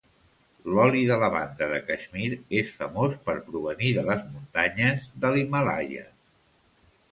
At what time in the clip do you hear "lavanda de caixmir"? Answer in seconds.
1.23-2.31